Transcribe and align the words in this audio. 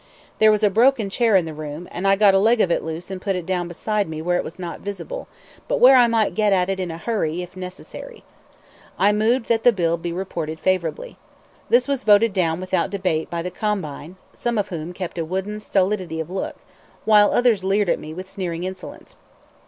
There 0.39 0.51
was 0.51 0.63
a 0.63 0.71
broken 0.71 1.11
chair 1.11 1.35
in 1.35 1.45
the 1.45 1.53
room, 1.53 1.87
and 1.91 2.07
I 2.07 2.15
got 2.15 2.33
a 2.33 2.39
leg 2.39 2.59
of 2.59 2.71
it 2.71 2.81
loose 2.83 3.11
and 3.11 3.21
put 3.21 3.35
it 3.35 3.45
down 3.45 3.67
beside 3.67 4.09
me 4.09 4.19
where 4.19 4.37
it 4.39 4.43
was 4.43 4.57
not 4.57 4.79
visible, 4.79 5.27
but 5.67 5.79
where 5.79 5.95
I 5.95 6.07
might 6.07 6.33
get 6.33 6.51
at 6.51 6.71
it 6.71 6.79
in 6.79 6.89
a 6.89 6.97
hurry 6.97 7.43
if 7.43 7.55
necessary. 7.55 8.23
I 8.97 9.11
moved 9.13 9.45
that 9.49 9.61
the 9.61 9.71
bill 9.71 9.97
be 9.97 10.11
reported 10.11 10.59
favorably. 10.59 11.19
This 11.69 11.87
was 11.87 12.01
voted 12.01 12.33
down 12.33 12.59
without 12.59 12.89
debate 12.89 13.29
by 13.29 13.43
the 13.43 13.51
"combine," 13.51 14.15
some 14.33 14.57
of 14.57 14.69
whom 14.69 14.91
kept 14.91 15.19
a 15.19 15.23
wooden 15.23 15.59
stolidity 15.59 16.19
of 16.19 16.31
look, 16.31 16.55
while 17.05 17.29
others 17.29 17.63
leered 17.63 17.87
at 17.87 17.99
me 17.99 18.11
with 18.11 18.27
sneering 18.27 18.63
insolence. 18.63 19.17